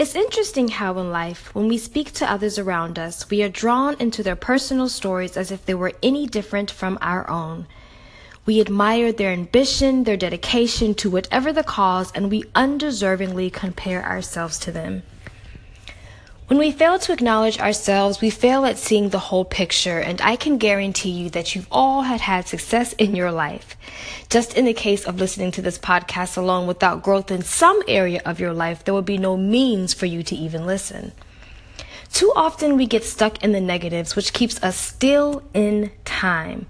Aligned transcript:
It's 0.00 0.14
interesting 0.14 0.68
how 0.68 0.98
in 0.98 1.12
life, 1.12 1.54
when 1.54 1.68
we 1.68 1.76
speak 1.76 2.12
to 2.12 2.32
others 2.32 2.58
around 2.58 2.98
us, 2.98 3.28
we 3.28 3.42
are 3.42 3.50
drawn 3.50 3.96
into 4.00 4.22
their 4.22 4.34
personal 4.34 4.88
stories 4.88 5.36
as 5.36 5.50
if 5.50 5.66
they 5.66 5.74
were 5.74 5.92
any 6.02 6.26
different 6.26 6.70
from 6.70 6.96
our 7.02 7.28
own. 7.28 7.66
We 8.46 8.62
admire 8.62 9.12
their 9.12 9.30
ambition, 9.30 10.04
their 10.04 10.16
dedication 10.16 10.94
to 10.94 11.10
whatever 11.10 11.52
the 11.52 11.62
cause, 11.62 12.12
and 12.12 12.30
we 12.30 12.44
undeservingly 12.54 13.52
compare 13.52 14.02
ourselves 14.02 14.58
to 14.60 14.72
them. 14.72 15.02
When 16.50 16.58
we 16.58 16.72
fail 16.72 16.98
to 16.98 17.12
acknowledge 17.12 17.60
ourselves, 17.60 18.20
we 18.20 18.28
fail 18.28 18.64
at 18.64 18.76
seeing 18.76 19.10
the 19.10 19.20
whole 19.20 19.44
picture, 19.44 20.00
and 20.00 20.20
I 20.20 20.34
can 20.34 20.58
guarantee 20.58 21.10
you 21.10 21.30
that 21.30 21.54
you've 21.54 21.68
all 21.70 22.02
had 22.02 22.22
had 22.22 22.48
success 22.48 22.92
in 22.94 23.14
your 23.14 23.30
life. 23.30 23.76
Just 24.28 24.56
in 24.56 24.64
the 24.64 24.74
case 24.74 25.04
of 25.04 25.20
listening 25.20 25.52
to 25.52 25.62
this 25.62 25.78
podcast 25.78 26.36
alone 26.36 26.66
without 26.66 27.04
growth 27.04 27.30
in 27.30 27.42
some 27.42 27.80
area 27.86 28.20
of 28.24 28.40
your 28.40 28.52
life, 28.52 28.82
there 28.82 28.94
would 28.94 29.04
be 29.04 29.16
no 29.16 29.36
means 29.36 29.94
for 29.94 30.06
you 30.06 30.24
to 30.24 30.34
even 30.34 30.66
listen. 30.66 31.12
Too 32.12 32.32
often 32.34 32.76
we 32.76 32.88
get 32.88 33.04
stuck 33.04 33.44
in 33.44 33.52
the 33.52 33.60
negatives, 33.60 34.16
which 34.16 34.32
keeps 34.32 34.60
us 34.60 34.76
still 34.76 35.44
in 35.54 35.92
time. 36.04 36.66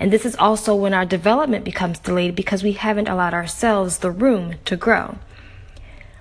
And 0.00 0.10
this 0.10 0.24
is 0.24 0.36
also 0.36 0.74
when 0.74 0.94
our 0.94 1.04
development 1.04 1.66
becomes 1.66 1.98
delayed 1.98 2.34
because 2.34 2.62
we 2.62 2.72
haven't 2.72 3.08
allowed 3.08 3.34
ourselves 3.34 3.98
the 3.98 4.10
room 4.10 4.54
to 4.64 4.74
grow. 4.74 5.18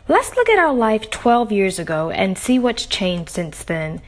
Let's 0.09 0.37
look 0.37 0.47
at 0.47 0.57
our 0.57 0.73
life 0.73 1.09
12 1.09 1.51
years 1.51 1.79
ago 1.79 2.11
and 2.11 2.37
see 2.37 2.59
what's 2.59 2.85
changed 2.85 3.29
since 3.29 3.61
then. 3.65 4.01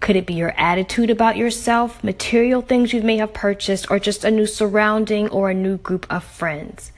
Could 0.00 0.16
it 0.16 0.26
be 0.26 0.34
your 0.34 0.52
attitude 0.56 1.10
about 1.10 1.36
yourself, 1.36 2.02
material 2.02 2.60
things 2.60 2.92
you 2.92 3.02
may 3.02 3.18
have 3.18 3.32
purchased, 3.32 3.88
or 3.88 4.00
just 4.00 4.24
a 4.24 4.32
new 4.32 4.46
surrounding 4.46 5.28
or 5.28 5.50
a 5.50 5.54
new 5.54 5.76
group 5.76 6.08
of 6.10 6.24
friends? 6.24 6.90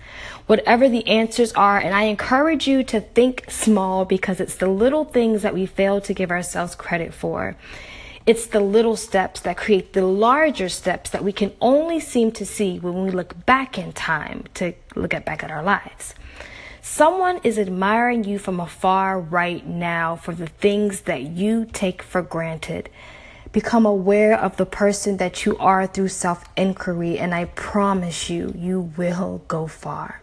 Whatever 0.46 0.88
the 0.88 1.06
answers 1.06 1.52
are, 1.52 1.78
and 1.78 1.94
I 1.94 2.04
encourage 2.04 2.66
you 2.66 2.82
to 2.84 3.02
think 3.02 3.44
small 3.50 4.06
because 4.06 4.40
it's 4.40 4.56
the 4.56 4.68
little 4.68 5.04
things 5.04 5.42
that 5.42 5.52
we 5.52 5.66
fail 5.66 6.00
to 6.00 6.14
give 6.14 6.30
ourselves 6.30 6.74
credit 6.74 7.12
for. 7.12 7.58
It's 8.24 8.46
the 8.46 8.60
little 8.60 8.96
steps 8.96 9.40
that 9.40 9.58
create 9.58 9.92
the 9.92 10.06
larger 10.06 10.70
steps 10.70 11.10
that 11.10 11.22
we 11.22 11.32
can 11.32 11.52
only 11.60 12.00
seem 12.00 12.32
to 12.32 12.46
see 12.46 12.78
when 12.78 13.04
we 13.04 13.10
look 13.10 13.44
back 13.44 13.76
in 13.76 13.92
time 13.92 14.44
to 14.54 14.72
look 14.94 15.12
at 15.12 15.26
back 15.26 15.44
at 15.44 15.50
our 15.50 15.62
lives. 15.62 16.14
Someone 16.88 17.40
is 17.42 17.58
admiring 17.58 18.22
you 18.22 18.38
from 18.38 18.60
afar 18.60 19.20
right 19.20 19.66
now 19.66 20.14
for 20.14 20.32
the 20.32 20.46
things 20.46 21.00
that 21.02 21.20
you 21.22 21.66
take 21.70 22.00
for 22.00 22.22
granted. 22.22 22.88
Become 23.50 23.84
aware 23.84 24.38
of 24.38 24.56
the 24.56 24.64
person 24.64 25.16
that 25.16 25.44
you 25.44 25.58
are 25.58 25.88
through 25.88 26.08
self 26.08 26.44
inquiry, 26.56 27.18
and 27.18 27.34
I 27.34 27.46
promise 27.46 28.30
you, 28.30 28.54
you 28.56 28.92
will 28.96 29.42
go 29.48 29.66
far. 29.66 30.22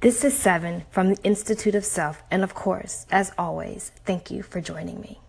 This 0.00 0.24
is 0.24 0.36
Seven 0.36 0.82
from 0.90 1.14
the 1.14 1.22
Institute 1.22 1.76
of 1.76 1.84
Self, 1.84 2.24
and 2.28 2.42
of 2.42 2.54
course, 2.54 3.06
as 3.12 3.32
always, 3.38 3.92
thank 4.04 4.32
you 4.32 4.42
for 4.42 4.60
joining 4.60 5.00
me. 5.00 5.20